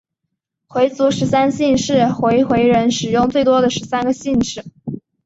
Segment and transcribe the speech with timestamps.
[0.65, 4.65] 回族十三姓是回回人使用最多的十三个姓氏。